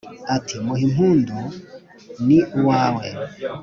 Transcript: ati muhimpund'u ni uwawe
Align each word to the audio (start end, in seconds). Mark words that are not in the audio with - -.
ati 0.35 0.55
muhimpund'u 0.65 1.39
ni 2.25 2.39
uwawe 2.59 3.05